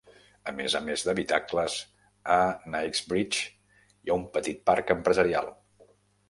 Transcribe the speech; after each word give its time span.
A 0.51 0.51
més 0.59 0.75
a 0.77 0.79
més 0.85 1.03
d'habitacles, 1.07 1.75
a 2.37 2.37
Knightsbridge 2.63 3.45
hi 3.51 4.15
ha 4.15 4.19
un 4.23 4.25
petit 4.39 4.65
parc 4.71 4.95
empresarial. 4.97 5.55